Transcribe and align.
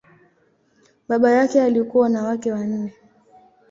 Baba 1.07 1.31
yake 1.31 1.61
alikuwa 1.61 2.09
na 2.09 2.23
wake 2.23 2.51
wanne. 2.51 2.93